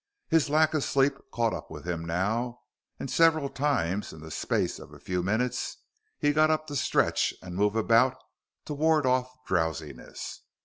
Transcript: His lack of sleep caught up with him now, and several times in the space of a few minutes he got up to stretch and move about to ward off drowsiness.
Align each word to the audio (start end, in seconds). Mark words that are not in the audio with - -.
His 0.29 0.49
lack 0.49 0.73
of 0.73 0.83
sleep 0.83 1.13
caught 1.31 1.53
up 1.53 1.69
with 1.69 1.87
him 1.87 2.03
now, 2.05 2.61
and 2.99 3.07
several 3.07 3.49
times 3.49 4.11
in 4.11 4.21
the 4.21 4.31
space 4.31 4.79
of 4.79 4.91
a 4.91 4.99
few 4.99 5.21
minutes 5.21 5.77
he 6.17 6.33
got 6.33 6.49
up 6.49 6.65
to 6.65 6.75
stretch 6.75 7.35
and 7.39 7.55
move 7.55 7.75
about 7.75 8.15
to 8.65 8.73
ward 8.73 9.05
off 9.05 9.31
drowsiness. 9.45 10.41